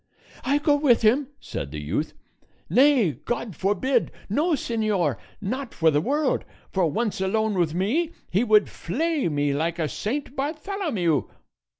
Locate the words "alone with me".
7.21-8.11